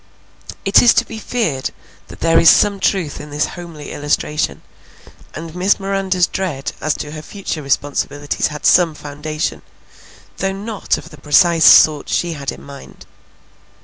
It 0.65 0.81
is 0.81 0.95
to 0.95 1.05
be 1.05 1.19
feared 1.19 1.69
that 2.07 2.21
there 2.21 2.39
is 2.39 2.49
some 2.49 2.79
truth 2.79 3.21
in 3.21 3.29
this 3.29 3.45
homely 3.53 3.91
illustration, 3.91 4.63
and 5.35 5.53
Miss 5.53 5.79
Miranda's 5.79 6.25
dread 6.25 6.71
as 6.81 6.95
to 6.95 7.11
her 7.11 7.21
future 7.21 7.61
responsibilities 7.61 8.47
had 8.47 8.65
some 8.65 8.95
foundation, 8.95 9.61
though 10.37 10.53
not 10.53 10.97
of 10.97 11.11
the 11.11 11.21
precise 11.21 11.65
sort 11.65 12.09
she 12.09 12.33
had 12.33 12.51
in 12.51 12.63
mind. 12.63 13.05